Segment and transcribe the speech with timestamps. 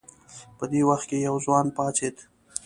[0.57, 2.15] په دې وخت کې یو ځوان پاڅېد.